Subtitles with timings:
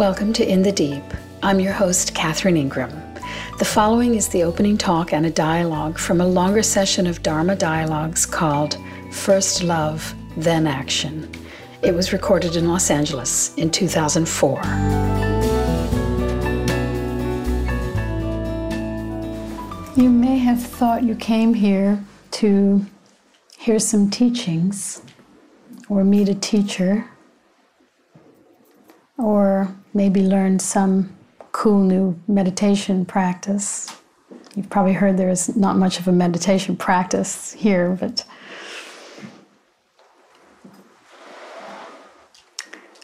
[0.00, 1.04] Welcome to In the Deep.
[1.42, 2.90] I'm your host, Catherine Ingram.
[3.58, 7.54] The following is the opening talk and a dialogue from a longer session of Dharma
[7.54, 8.78] dialogues called
[9.12, 11.30] First Love, Then Action.
[11.82, 14.62] It was recorded in Los Angeles in 2004.
[20.02, 22.86] You may have thought you came here to
[23.58, 25.02] hear some teachings
[25.90, 27.06] or meet a teacher
[29.20, 31.16] or maybe learn some
[31.52, 33.96] cool new meditation practice.
[34.54, 38.24] You've probably heard there is not much of a meditation practice here, but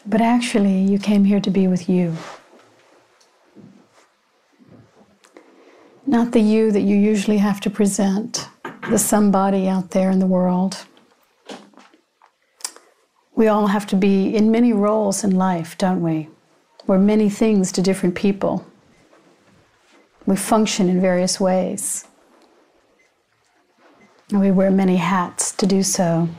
[0.05, 2.15] but actually you came here to be with you.
[6.05, 8.47] Not the you that you usually have to present,
[8.89, 10.85] the somebody out there in the world.
[13.37, 16.27] We all have to be in many roles in life, don't we?
[16.87, 18.65] We're many things to different people.
[20.25, 22.07] We function in various ways.
[24.31, 26.29] And we wear many hats to do so.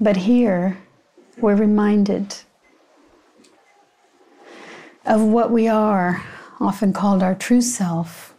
[0.00, 0.78] But here,
[1.36, 2.36] we're reminded
[5.04, 6.24] of what we are,
[6.58, 8.34] often called our true self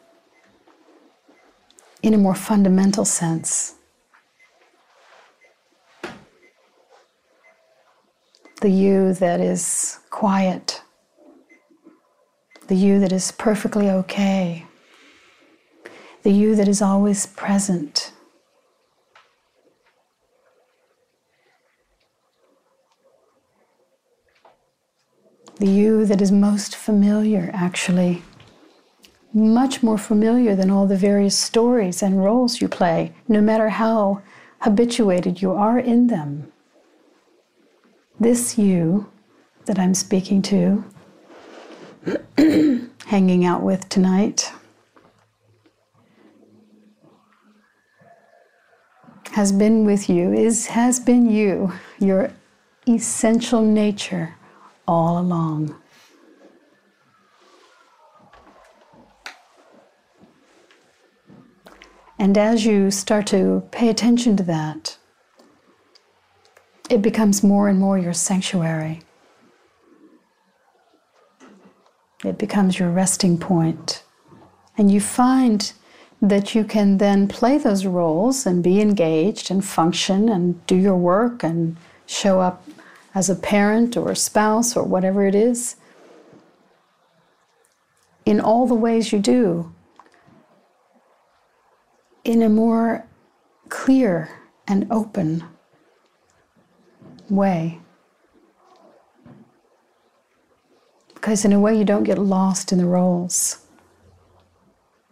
[2.02, 3.76] in a more fundamental sense.
[8.64, 10.82] The you that is quiet,
[12.70, 14.66] the you that is perfectly okay,
[16.22, 18.14] the you that is always present.
[25.58, 28.24] The you that is most familiar, actually
[29.34, 34.22] much more familiar than all the various stories and roles you play, no matter how
[34.60, 36.53] habituated you are in them.
[38.24, 39.12] This you
[39.66, 40.86] that I'm speaking to,
[43.06, 44.50] hanging out with tonight,
[49.34, 52.32] has been with you, is has been you, your
[52.88, 54.36] essential nature
[54.88, 55.76] all along.
[62.18, 64.98] And as you start to pay attention to that,
[66.94, 69.02] it becomes more and more your sanctuary.
[72.24, 74.04] It becomes your resting point.
[74.78, 75.74] And you find
[76.22, 80.96] that you can then play those roles and be engaged and function and do your
[80.96, 82.64] work and show up
[83.16, 85.76] as a parent or a spouse or whatever it is
[88.24, 89.74] in all the ways you do
[92.24, 93.06] in a more
[93.70, 94.30] clear
[94.68, 95.44] and open
[97.36, 97.80] way.
[101.14, 103.66] Because, in a way, you don't get lost in the roles.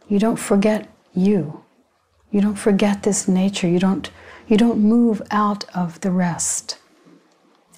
[0.10, 1.64] You don't forget you.
[2.32, 3.68] You don't forget this nature.
[3.68, 4.10] You don't,
[4.48, 6.78] you don't move out of the rest,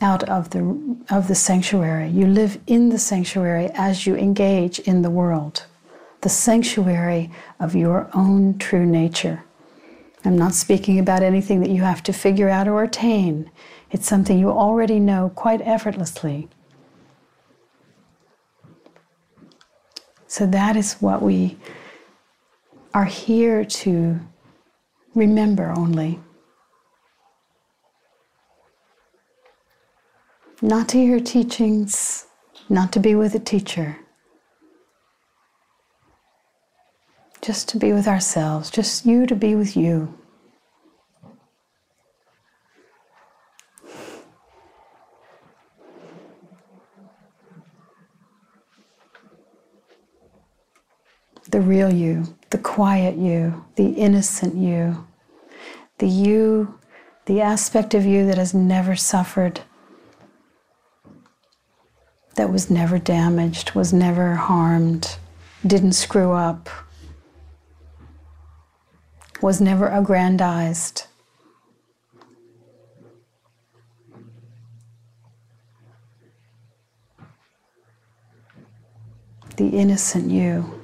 [0.02, 2.09] out of the, of the sanctuary.
[2.09, 5.66] You live in the sanctuary as you engage in the world
[6.24, 9.44] the sanctuary of your own true nature.
[10.26, 13.52] I'm not speaking about anything that you have to figure out or attain.
[13.94, 16.50] It's something you already know quite effortlessly.
[20.26, 21.58] So that is what we
[22.92, 24.20] are here to
[25.14, 26.20] remember only.
[30.59, 32.26] Not to hear teachings,
[32.70, 33.98] not to be with a teacher,
[37.44, 40.18] just to be with ourselves, just you to be with you.
[51.53, 55.06] The real you, the quiet you, the innocent you,
[56.00, 56.79] the you,
[57.28, 59.61] the aspect of you that has never suffered,
[62.38, 65.17] that was never damaged, was never harmed,
[65.66, 66.70] didn't screw up
[69.44, 71.05] was never aggrandized.
[79.58, 80.83] The innocent you.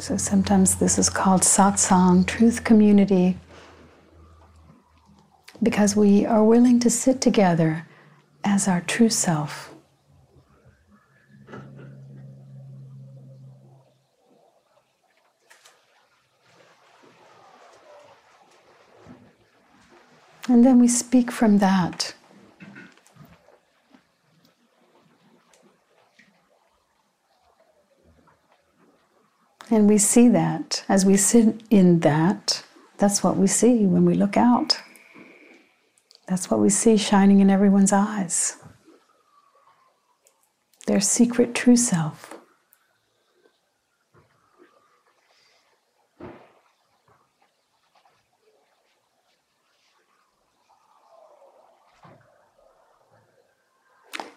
[0.00, 3.36] So sometimes this is called satsang, truth community,
[5.62, 7.86] because we are willing to sit together
[8.42, 9.74] as our true self.
[20.48, 22.14] And then we speak from that.
[29.70, 32.64] And we see that as we sit in that,
[32.98, 34.80] that's what we see when we look out.
[36.26, 38.56] That's what we see shining in everyone's eyes.
[40.86, 42.36] Their secret true self.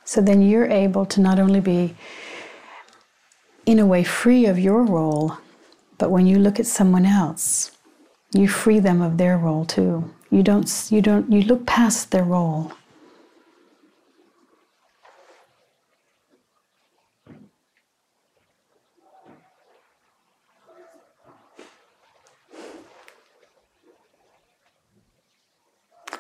[0.06, 1.96] So then you're able to not only be,
[3.66, 5.38] in a way, free of your role,
[5.98, 7.72] but when you look at someone else,
[8.34, 10.12] you free them of their role too.
[10.30, 12.72] You don't, you don't, you look past their role.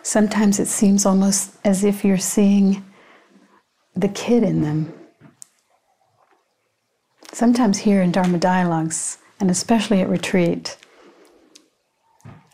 [0.04, 2.86] Sometimes it seems almost as if you're seeing
[3.96, 4.94] the kid in them.
[7.34, 10.78] Sometimes here in Dharma dialogues, and especially at retreat,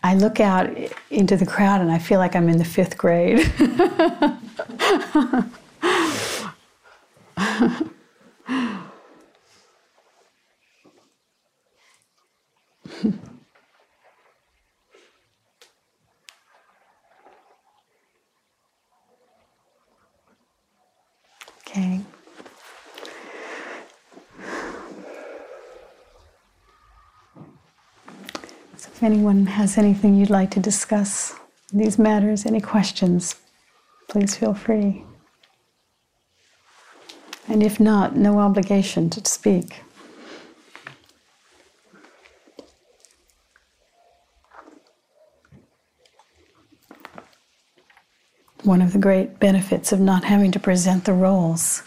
[0.01, 0.69] I look out
[1.11, 3.39] into the crowd and I feel like I'm in the fifth grade.
[28.99, 31.33] if anyone has anything you'd like to discuss
[31.71, 33.37] these matters, any questions,
[34.09, 35.05] please feel free.
[37.47, 39.83] And if not, no obligation to speak.
[48.63, 51.81] one of the great benefits of not having to present the roles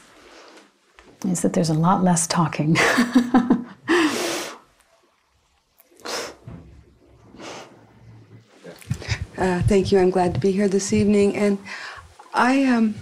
[1.26, 2.78] is that there's a lot less talking.
[9.42, 9.98] uh, thank you.
[9.98, 11.58] I'm glad to be here this evening, and
[12.32, 12.94] I um,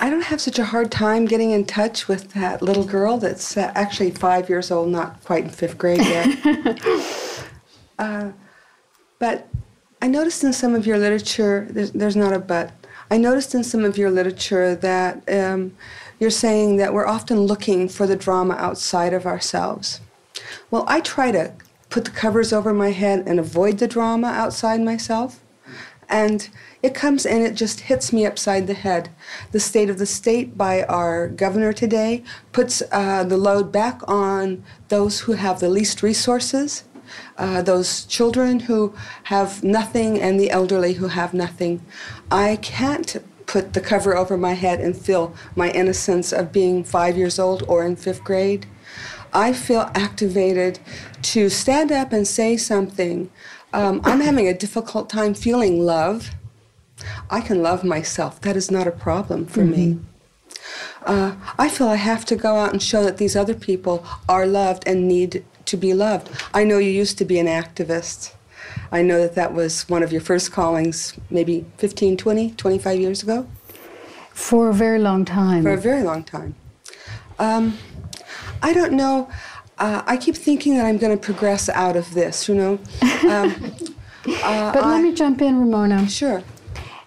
[0.00, 3.56] I don't have such a hard time getting in touch with that little girl that's
[3.56, 6.84] uh, actually five years old, not quite in fifth grade yet.
[8.00, 8.32] uh,
[9.20, 9.48] but
[10.02, 12.72] I noticed in some of your literature, there's, there's not a but.
[13.12, 15.76] I noticed in some of your literature that um,
[16.18, 20.00] you're saying that we're often looking for the drama outside of ourselves.
[20.72, 21.52] Well, I try to
[21.94, 25.44] put the covers over my head and avoid the drama outside myself.
[26.08, 26.48] And
[26.82, 29.10] it comes and it just hits me upside the head.
[29.52, 34.64] The state of the state by our governor today puts uh, the load back on
[34.88, 36.82] those who have the least resources
[37.38, 38.92] uh, those children who
[39.24, 41.80] have nothing and the elderly who have nothing.
[42.28, 47.16] I can't put the cover over my head and feel my innocence of being five
[47.16, 48.66] years old or in fifth grade.
[49.34, 50.78] I feel activated
[51.22, 53.30] to stand up and say something.
[53.72, 56.30] Um, I'm having a difficult time feeling love.
[57.28, 58.40] I can love myself.
[58.42, 59.70] That is not a problem for mm-hmm.
[59.70, 59.98] me.
[61.04, 64.46] Uh, I feel I have to go out and show that these other people are
[64.46, 66.30] loved and need to be loved.
[66.54, 68.32] I know you used to be an activist.
[68.92, 73.22] I know that that was one of your first callings maybe 15, 20, 25 years
[73.22, 73.46] ago.
[74.32, 75.62] For a very long time.
[75.62, 76.54] For a very long time.
[77.38, 77.76] Um,
[78.64, 79.28] I don't know.
[79.78, 82.78] Uh, I keep thinking that I'm going to progress out of this, you know.
[83.28, 83.52] Um,
[84.42, 86.08] uh, but let I, me jump in, Ramona.
[86.08, 86.42] Sure.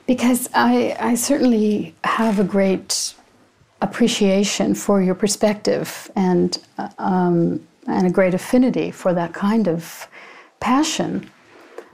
[0.06, 3.16] Because I, I certainly have a great
[3.82, 10.08] appreciation for your perspective and uh, um, and a great affinity for that kind of
[10.60, 11.30] passion.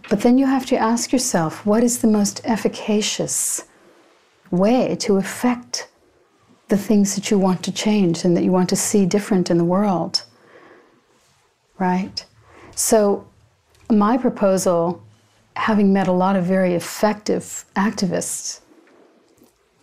[0.10, 3.66] But then you have to ask yourself what is the most efficacious
[4.52, 5.88] way to affect
[6.74, 9.58] the things that you want to change and that you want to see different in
[9.60, 10.24] the world?
[11.78, 12.26] Right?
[12.76, 13.28] So,
[13.92, 14.82] my proposal,
[15.56, 17.44] having met a lot of very effective
[17.76, 18.62] activists,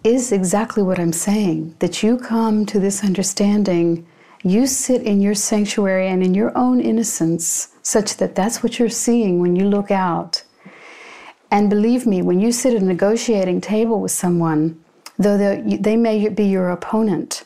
[0.02, 4.06] is exactly what I'm saying that you come to this understanding
[4.42, 8.88] you sit in your sanctuary and in your own innocence, such that that's what you're
[9.06, 10.42] seeing when you look out.
[11.50, 14.82] And believe me, when you sit at a negotiating table with someone,
[15.20, 17.44] though they may be your opponent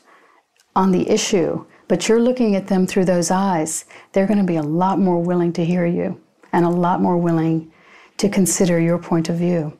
[0.76, 4.56] on the issue, but you're looking at them through those eyes, they're going to be
[4.56, 6.20] a lot more willing to hear you
[6.52, 7.70] and a lot more willing
[8.16, 9.76] to consider your point of view.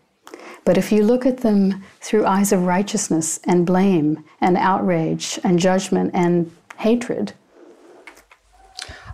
[0.64, 5.58] But if you look at them through eyes of righteousness and blame and outrage and
[5.58, 7.32] judgment and hatred.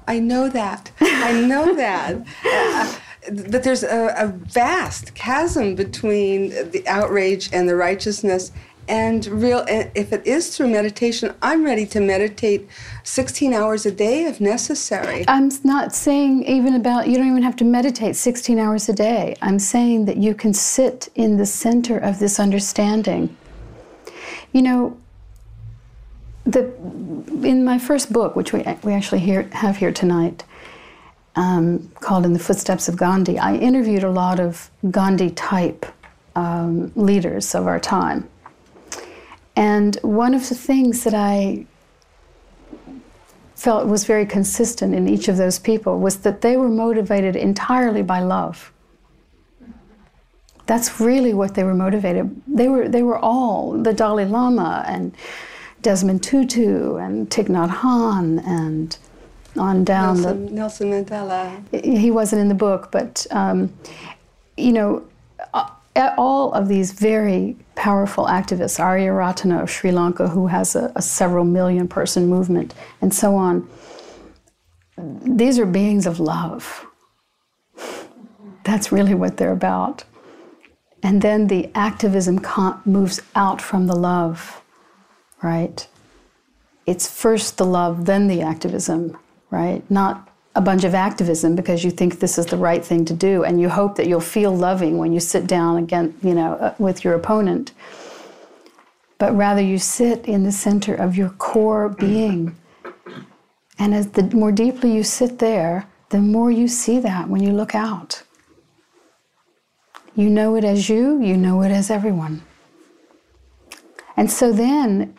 [0.08, 0.90] I know that.
[1.00, 2.26] I know that.
[2.44, 2.94] Uh,
[3.28, 8.52] that there's a, a vast chasm between the outrage and the righteousness
[8.90, 12.68] and real if it is through meditation i'm ready to meditate
[13.04, 15.24] 16 hours a day if necessary.
[15.26, 19.36] I'm not saying even about you don't even have to meditate 16 hours a day.
[19.42, 23.36] I'm saying that you can sit in the center of this understanding.
[24.52, 24.96] You know
[26.44, 26.72] the
[27.46, 30.44] in my first book which we, we actually here, have here tonight
[31.36, 35.86] um, called in the footsteps of gandhi i interviewed a lot of gandhi type
[36.34, 38.26] um, leaders of our time
[39.60, 41.66] and one of the things that I
[43.54, 48.00] felt was very consistent in each of those people was that they were motivated entirely
[48.00, 48.72] by love.
[50.64, 52.40] That's really what they were motivated.
[52.46, 55.14] They were they were all the Dalai Lama and
[55.82, 58.96] Desmond Tutu and Thich Nhat Hanh and
[59.58, 61.84] on down Nelson, the Nelson Mandela.
[61.84, 63.74] He wasn't in the book, but um,
[64.56, 65.04] you know,
[66.16, 71.44] all of these very powerful activists, Ariyaratne of Sri Lanka, who has a, a, several
[71.44, 73.68] million person movement, and so on,
[74.96, 76.86] these are beings of love.
[78.64, 80.04] That's really what they're about.
[81.02, 82.40] And then the activism
[82.84, 84.62] moves out from the love,
[85.42, 85.86] right?
[86.86, 89.16] It's first the love, then the activism,
[89.50, 89.88] right?
[89.90, 93.44] Not a bunch of activism because you think this is the right thing to do
[93.44, 96.74] and you hope that you'll feel loving when you sit down again you know uh,
[96.78, 97.72] with your opponent.
[99.18, 102.56] But rather you sit in the center of your core being.
[103.78, 107.52] And as the more deeply you sit there the more you see that when you
[107.52, 108.24] look out.
[110.16, 112.42] You know it as you you know it as everyone.
[114.16, 115.16] And so then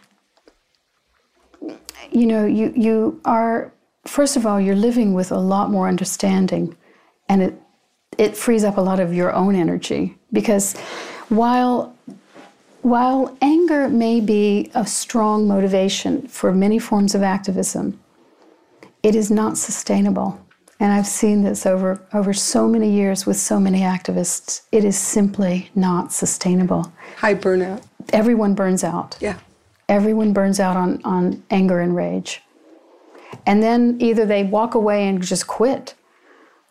[2.12, 3.72] you know you you are
[4.06, 6.76] first of all, you're living with a lot more understanding,
[7.30, 7.62] and it
[8.18, 10.76] it frees up a lot of your own energy because
[11.30, 11.96] while
[12.82, 18.00] while anger may be a strong motivation for many forms of activism,
[19.04, 20.40] it is not sustainable.
[20.80, 24.64] And I've seen this over, over so many years with so many activists.
[24.72, 26.92] It is simply not sustainable.
[27.18, 27.84] High burnout.
[28.14, 29.16] Everyone burns out.
[29.20, 29.38] Yeah.
[29.88, 32.42] Everyone burns out on, on anger and rage.
[33.46, 35.96] And then either they walk away and just quit,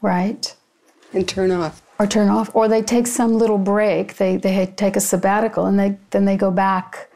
[0.03, 0.55] right?
[1.13, 1.83] And turn off.
[1.99, 2.55] Or turn off.
[2.55, 4.17] Or they take some little break.
[4.17, 7.11] They, they take a sabbatical and they, then they go back,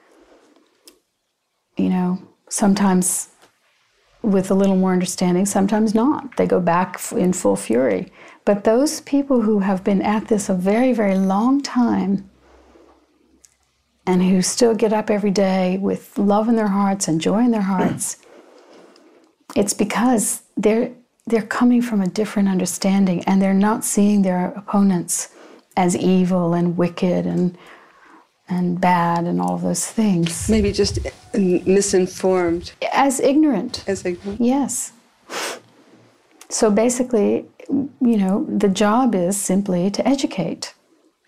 [1.77, 3.31] you know, sometimes
[4.23, 6.37] with a little more understanding, sometimes not.
[6.37, 8.11] They go back in full fury.
[8.45, 12.31] But those people who have been at this a very, very long time
[14.07, 17.51] and who still get up every day with love in their hearts and joy in
[17.51, 18.19] their hearts,
[19.55, 20.91] it's because they're
[21.27, 25.31] they're coming from a different understanding and they're not seeing their opponents
[25.77, 27.57] as evil and wicked and
[28.49, 30.49] and bad and all those things.
[30.51, 30.99] Maybe just
[31.35, 32.73] misinformed.
[32.93, 33.83] As ignorant.
[33.87, 34.41] As ignorant.
[34.41, 34.93] Yes.
[36.51, 40.75] So basically, you know, the job is simply to educate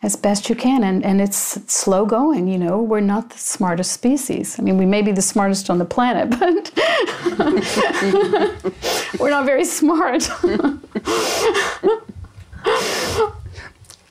[0.02, 0.84] as best you can.
[0.84, 2.82] And, and it's slow going, you know.
[2.82, 4.58] We're not the smartest species.
[4.58, 6.78] I mean, we may be the smartest on the planet, but
[9.18, 10.28] we're not very smart.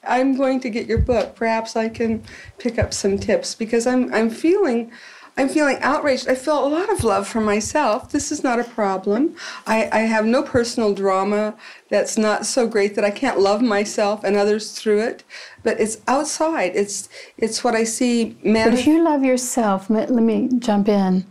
[0.08, 1.36] I'm going to get your book.
[1.36, 2.24] Perhaps I can
[2.60, 4.92] pick up some tips because I'm, I'm feeling
[5.38, 6.30] I'm feeling outraged.
[6.30, 8.12] I feel a lot of love for myself.
[8.12, 9.36] This is not a problem.
[9.68, 11.56] I, I have no personal drama
[11.90, 15.24] that's not so great that I can't love myself and others through it.
[15.62, 16.72] But it's outside.
[16.76, 18.38] It's it's what I see.
[18.44, 21.26] Man- but if you love yourself, let, let me jump in.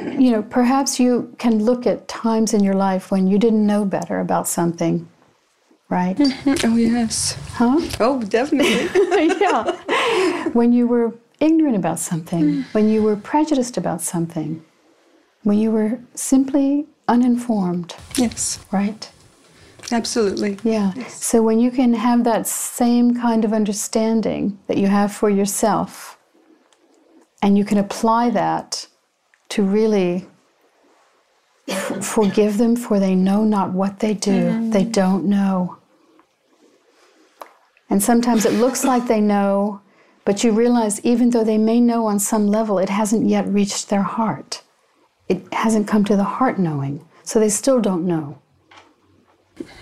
[0.00, 3.84] You know, perhaps you can look at times in your life when you didn't know
[3.84, 5.08] better about something
[5.90, 6.16] right?
[6.16, 6.54] Mm-hmm.
[6.72, 7.36] Oh, yes.
[7.54, 7.80] Huh?
[7.98, 8.88] Oh, definitely.
[9.40, 10.48] yeah.
[10.52, 12.64] When you were ignorant about something, mm.
[12.72, 14.64] when you were prejudiced about something,
[15.42, 17.96] when you were simply uninformed.
[18.16, 18.64] Yes.
[18.70, 19.10] Right?
[19.90, 20.58] Absolutely.
[20.62, 20.92] Yeah.
[20.94, 21.24] Yes.
[21.24, 26.16] So when you can have that same kind of understanding that you have for yourself,
[27.42, 28.86] and you can apply that
[29.50, 30.26] to really
[32.00, 34.72] forgive them for they know not what they do, mm.
[34.72, 35.76] they don't know.
[37.88, 39.80] And sometimes it looks like they know,
[40.24, 43.88] but you realize, even though they may know on some level, it hasn't yet reached
[43.88, 44.62] their heart.
[45.28, 47.04] It hasn't come to the heart knowing.
[47.24, 48.38] So they still don't know.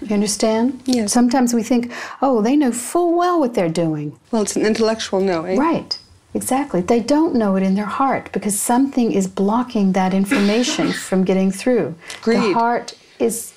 [0.00, 0.82] You understand?
[0.86, 1.12] Yes.
[1.12, 4.18] Sometimes we think, oh, they know full well what they're doing.
[4.30, 5.58] Well, it's an intellectual knowing.
[5.58, 5.98] Right.
[6.34, 6.82] Exactly.
[6.82, 11.50] They don't know it in their heart because something is blocking that information from getting
[11.50, 11.94] through.
[12.22, 12.38] Greed.
[12.38, 13.54] The heart is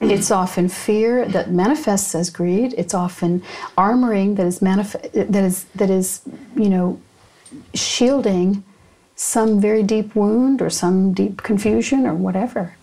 [0.00, 2.74] It's often fear that manifests as greed.
[2.76, 3.42] It's often
[3.78, 6.22] armoring that is manif- that is that is
[6.56, 7.00] you know
[7.74, 8.64] shielding
[9.14, 12.76] some very deep wound or some deep confusion or whatever.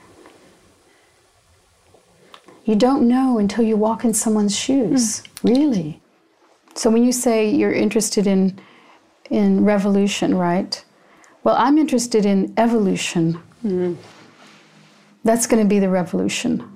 [2.64, 5.48] You don't know until you walk in someone's shoes, hmm.
[5.50, 6.02] really.
[6.76, 8.58] So when you say you're interested in
[9.30, 10.84] in revolution, right?
[11.44, 13.42] Well, I'm interested in evolution.
[15.24, 16.68] That's going to be the revolution.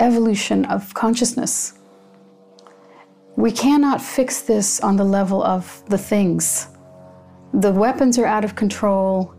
[0.00, 1.74] Evolution of consciousness.
[3.36, 6.68] We cannot fix this on the level of the things.
[7.52, 9.34] The weapons are out of control.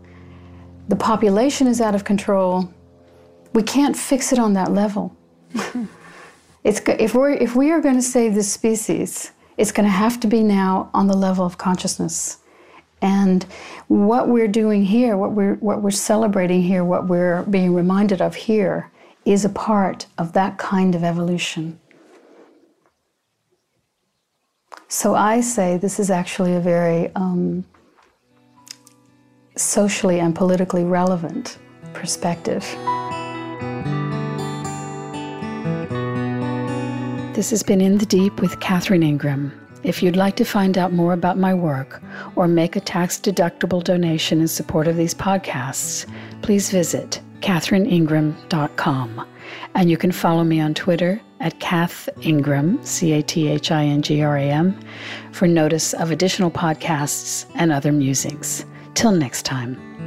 [0.88, 2.72] The population is out of control.
[3.52, 5.16] We can't fix it on that level.
[6.64, 10.20] it's, if, we're, if we are going to save this species, it's going to have
[10.20, 12.38] to be now on the level of consciousness.
[13.02, 13.44] And
[13.88, 18.34] what we're doing here, what we're, what we're celebrating here, what we're being reminded of
[18.34, 18.90] here,
[19.24, 21.78] is a part of that kind of evolution.
[24.88, 27.64] So I say this is actually a very um,
[29.56, 31.58] socially and politically relevant
[31.92, 32.62] perspective.
[37.34, 39.65] This has been In the Deep with Catherine Ingram.
[39.86, 42.02] If you'd like to find out more about my work
[42.34, 46.06] or make a tax deductible donation in support of these podcasts,
[46.42, 49.26] please visit catherineingram.com.
[49.76, 53.84] And you can follow me on Twitter at Cath Ingram, C A T H I
[53.84, 54.76] N G R A M,
[55.30, 58.66] for notice of additional podcasts and other musings.
[58.94, 60.05] Till next time.